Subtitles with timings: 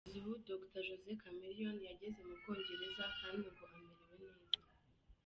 [0.05, 4.59] Kugeza ubu Dr Jose Chameleone yageze mu Bwongereza kandi ngo amerewe neza.